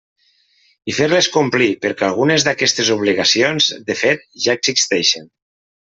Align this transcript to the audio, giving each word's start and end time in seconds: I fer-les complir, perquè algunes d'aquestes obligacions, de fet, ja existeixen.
I 0.93 0.95
fer-les 0.99 1.27
complir, 1.35 1.67
perquè 1.85 2.07
algunes 2.09 2.47
d'aquestes 2.49 2.91
obligacions, 2.97 3.71
de 3.91 4.01
fet, 4.05 4.27
ja 4.49 4.61
existeixen. 4.63 5.33